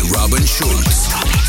[0.00, 1.47] With Robin Schulz.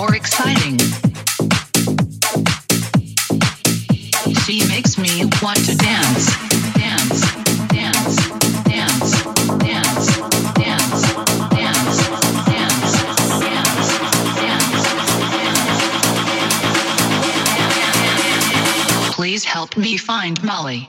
[0.00, 0.78] More exciting.
[4.46, 6.26] She makes me want to dance,
[6.72, 7.20] dance,
[7.68, 8.16] dance,
[8.64, 9.10] dance,
[9.58, 10.16] dance,
[10.64, 11.12] dance,
[11.60, 12.08] dance,
[12.48, 12.88] dance,
[14.40, 14.72] dance.
[19.14, 20.88] Please help me find Molly.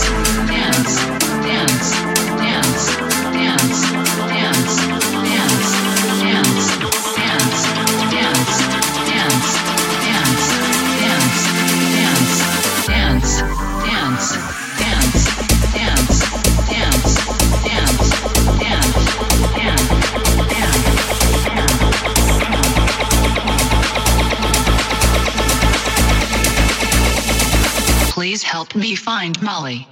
[0.00, 0.37] Yes.
[29.08, 29.86] Find Molly.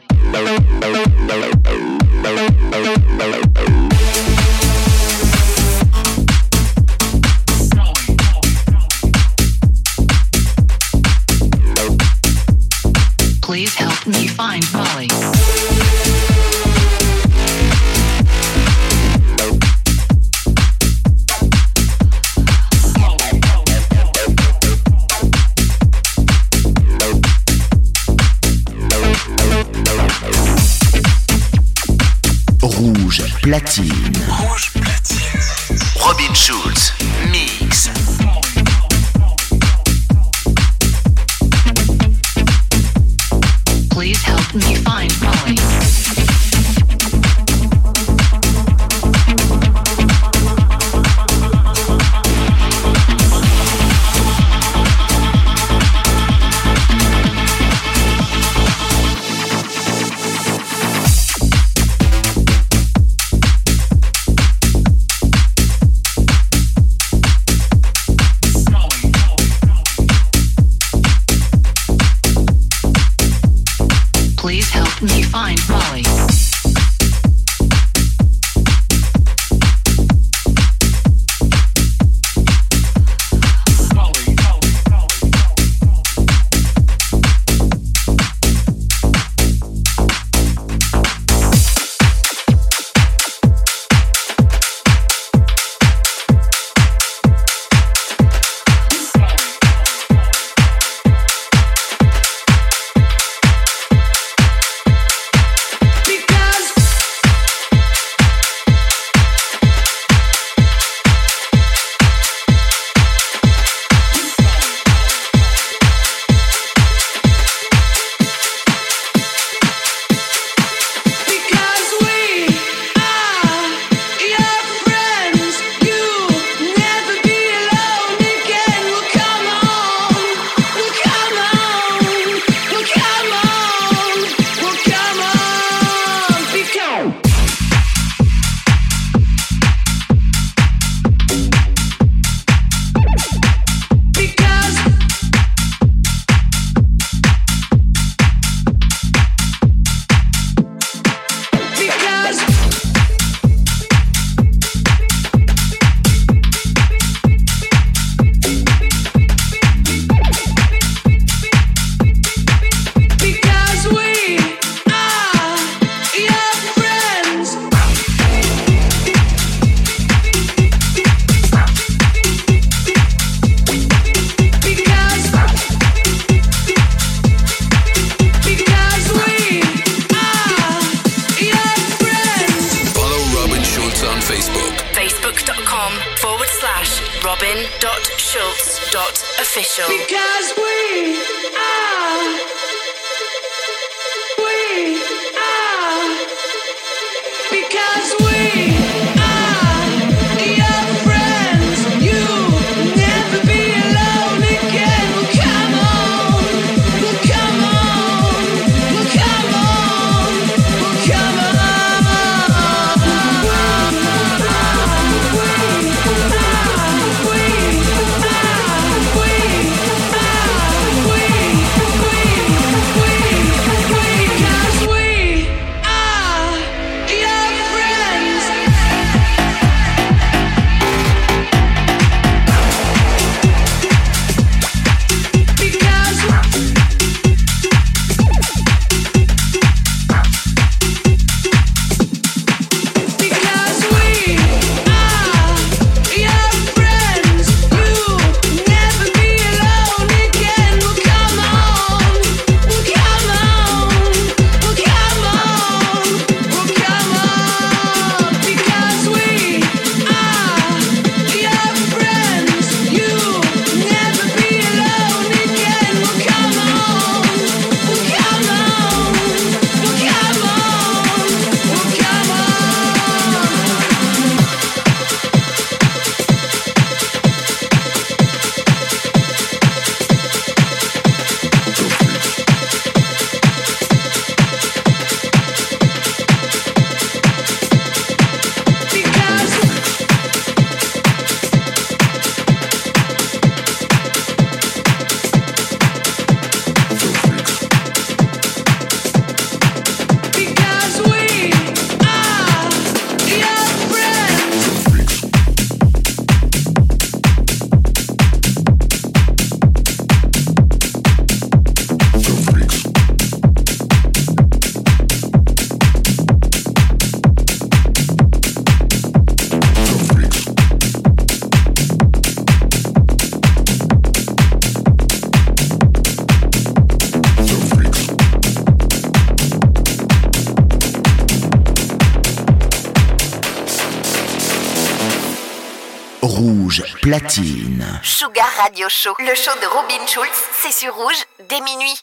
[337.18, 338.00] platine.
[338.02, 340.28] Sugar Radio Show, le show de Robin Schulz,
[340.60, 342.02] c'est sur rouge dès minuit.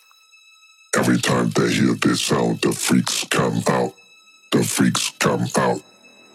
[0.95, 3.93] Every time they hear this sound, the freaks come out.
[4.51, 5.81] The freaks come out.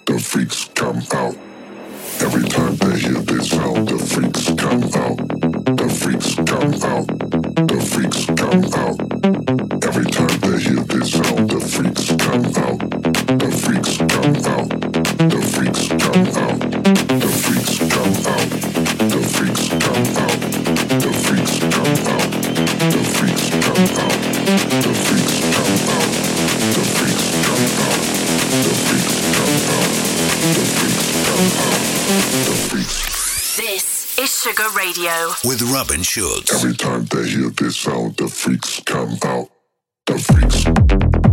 [0.06, 1.36] The freaks come out.
[2.20, 5.18] Every time they hear this sound, the freaks come out.
[5.76, 7.06] The freaks come out.
[7.68, 8.98] The freaks come out.
[9.84, 12.78] Every time they hear this sound, the freaks come out.
[13.38, 14.68] The freaks come out.
[15.30, 15.87] The freaks
[23.78, 23.90] This
[34.18, 36.52] is Sugar Radio with Robin Schulz.
[36.52, 39.48] Every time they hear this sound, the freaks come out.
[40.06, 41.27] The freaks.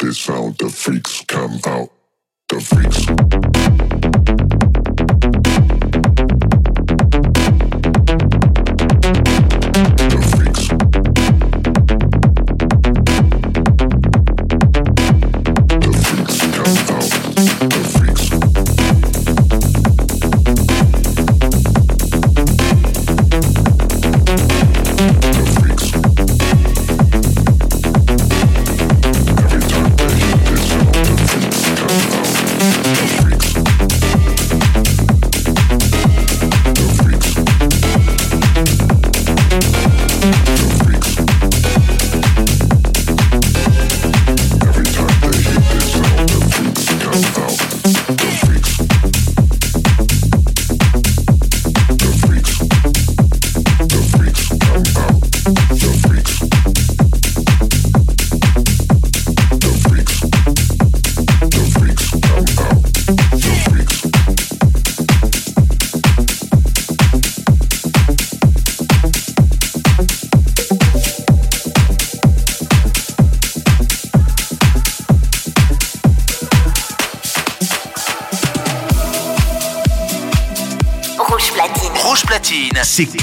[0.00, 1.90] this sound, the freaks come out.
[2.48, 3.89] The freaks.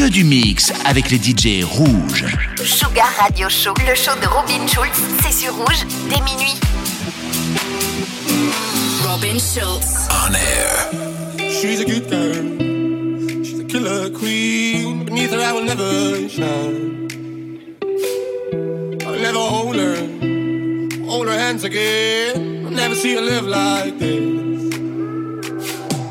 [0.09, 2.25] du mix avec les DJ rouges.
[2.63, 6.55] Sugar Radio Show, le show de Robin Schulz, c'est sur rouge dès minuit.
[9.03, 10.07] Robin Schulz.
[10.11, 11.49] On air.
[11.49, 13.43] She's a good girl.
[13.43, 15.03] She's a killer queen.
[15.05, 17.07] Beneath her, I will never shine.
[19.05, 19.97] I'll never hold her.
[21.05, 22.65] Hold her hands again.
[22.65, 24.73] I'll never see her live like this.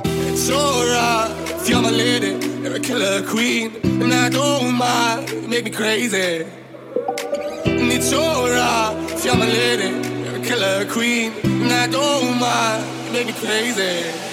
[0.05, 2.37] It's alright if you're my lady.
[2.63, 3.86] You're a killer queen.
[4.03, 5.49] And I don't mind.
[5.49, 6.45] Make me crazy.
[7.65, 9.91] And it's alright if you're my lady,
[10.29, 13.13] a killer queen, and I don't mind.
[13.13, 14.26] Make me crazy.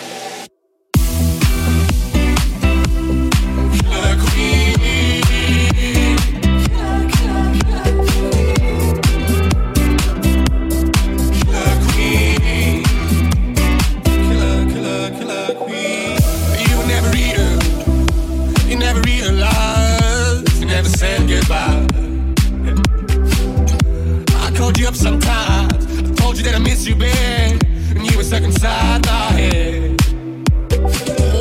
[26.84, 27.62] Told you babe.
[27.96, 29.96] And you were stuck inside my head.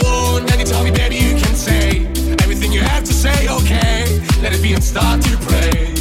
[0.05, 2.07] Oh, then you told me, baby, you can say
[2.43, 4.21] everything you have to say, okay?
[4.41, 5.92] Let it be and start to pray.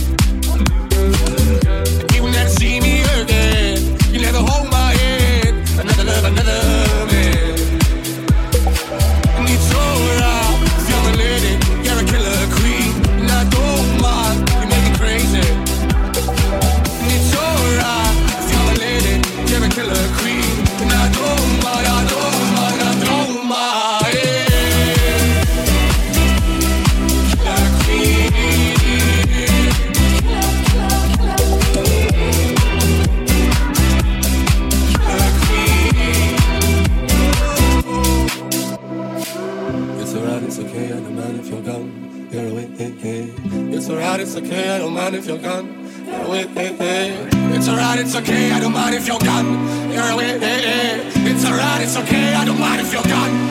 [45.32, 45.68] You're gone.
[45.70, 46.26] Eh, you're eh.
[46.26, 47.30] away, hey, hey.
[47.56, 49.46] It's alright, it's okay, I don't mind if you're gone.
[49.56, 51.32] Eh, you're hey, hey.
[51.32, 53.51] It's alright, it's okay, I don't mind if you're gone.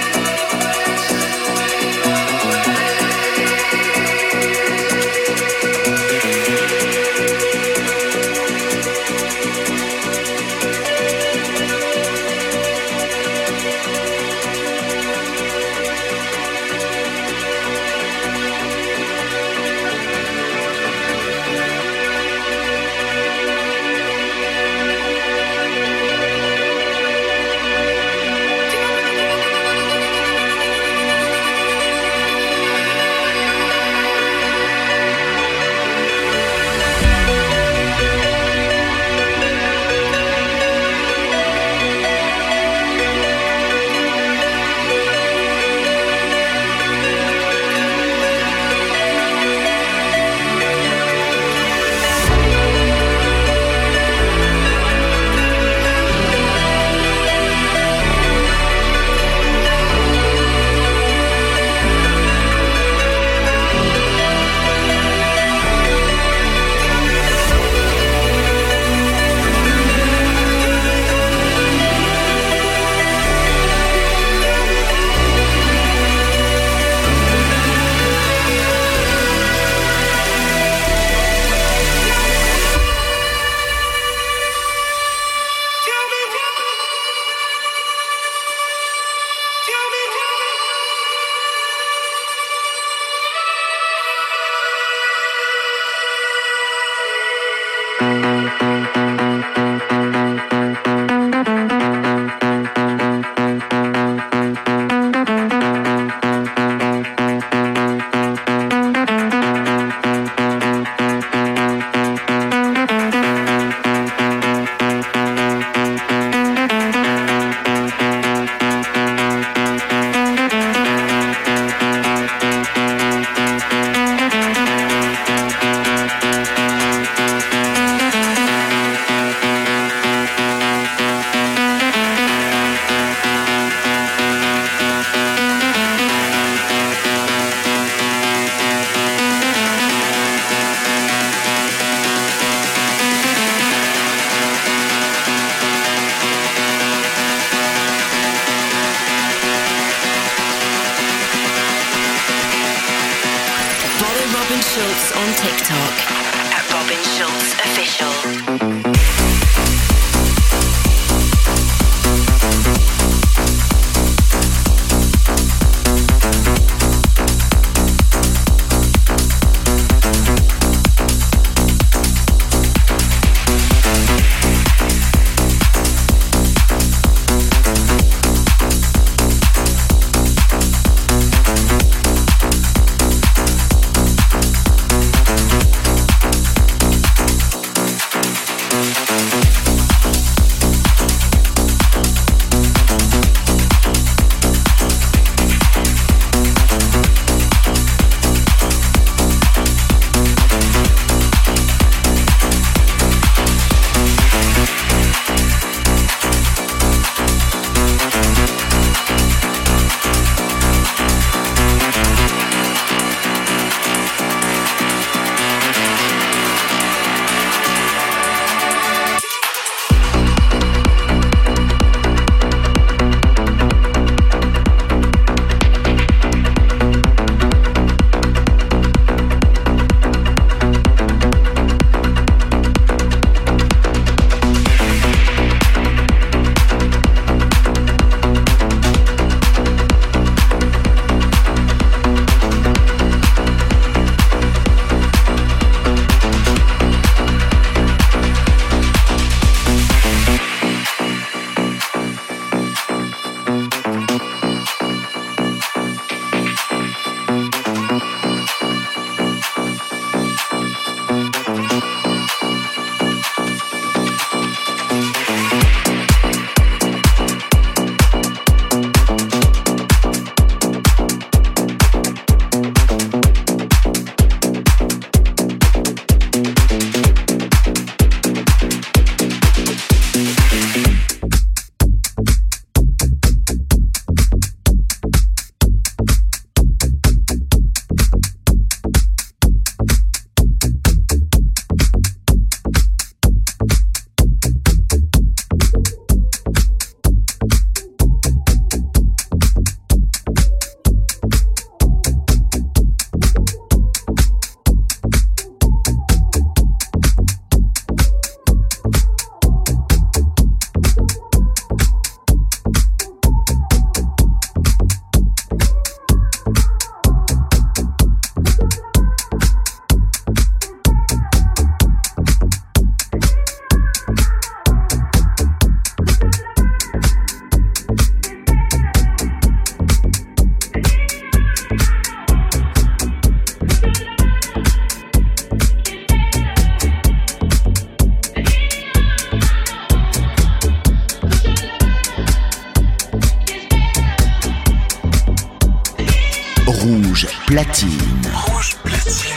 [347.71, 347.97] Platine.
[348.33, 349.35] Rouge platine.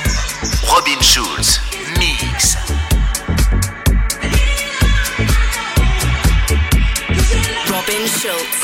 [0.66, 1.60] Robin Schulz,
[1.98, 2.56] mix.
[7.68, 8.63] Robin Schulz.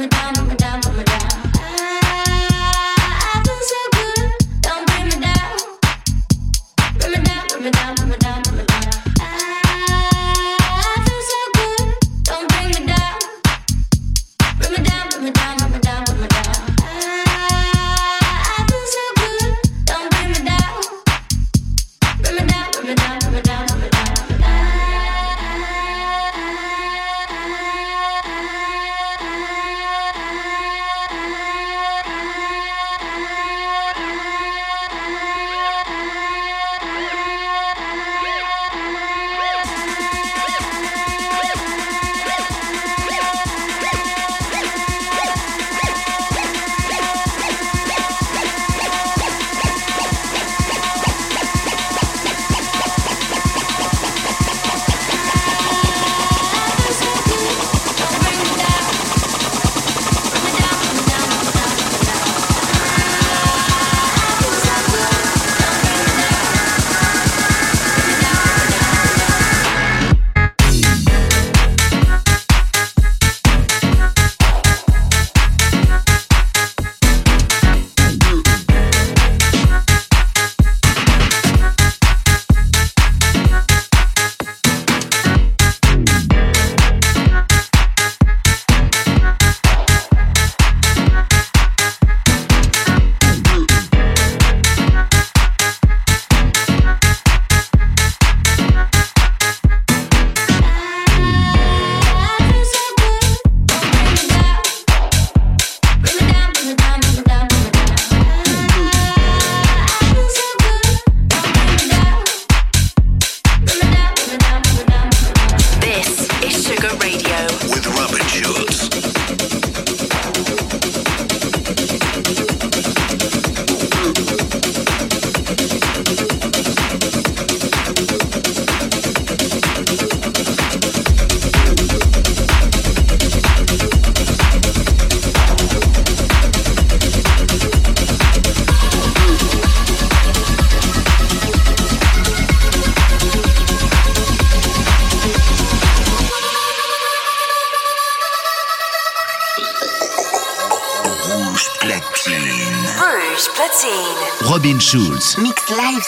[0.00, 0.39] me down.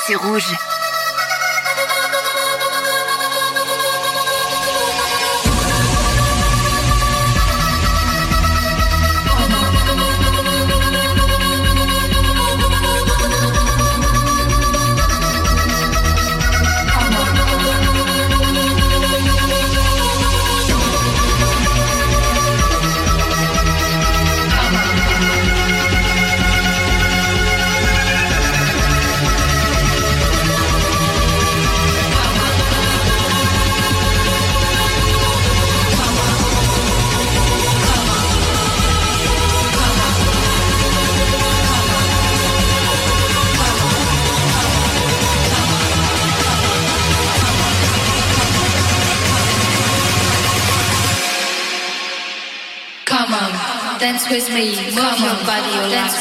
[0.06, 0.61] c'est rouge.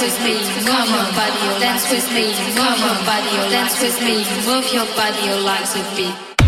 [0.02, 4.74] with me, move your body, dance with me, move your body, dance with me, move
[4.74, 6.41] your body, your legs with me.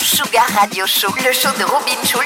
[0.00, 2.25] Sugar Radio Show, le show de Robin Schulz,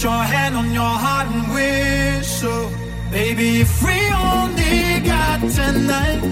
[0.00, 2.70] Put your hand on your heart and whistle.
[3.10, 3.98] Baby, if we
[4.32, 6.22] only got tonight,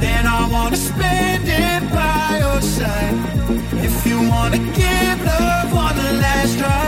[0.00, 3.14] then I wanna spend it by your side.
[3.88, 6.86] If you wanna give love one last try,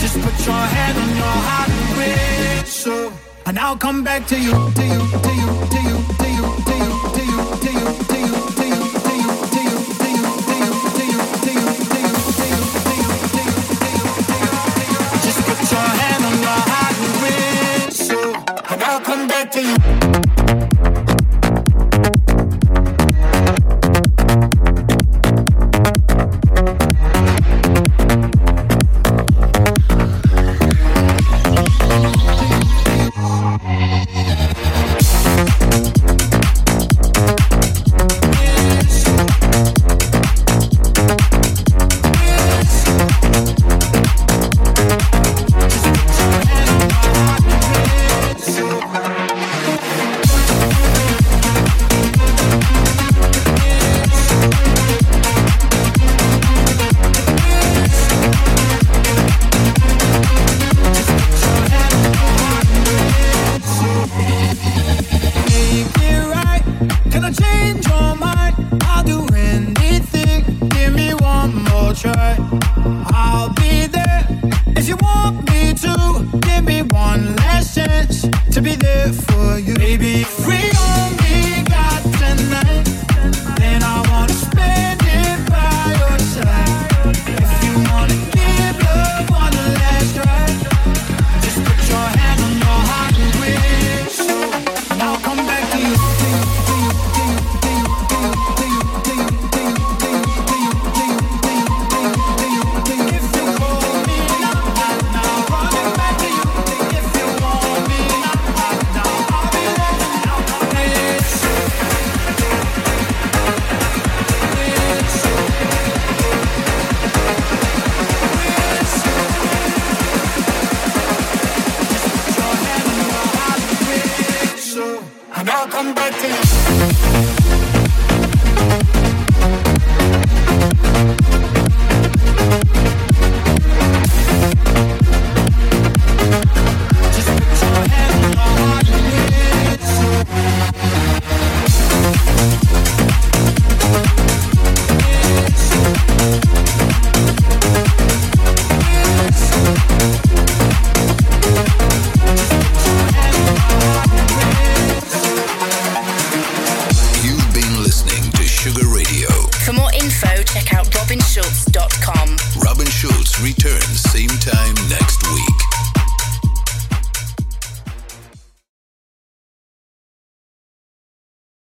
[0.00, 3.12] just put your hand on your heart and whistle.
[3.44, 6.74] And I'll come back to you, to you, to you, to you, to you, to
[6.82, 8.69] you, to you, to you, to you, to you,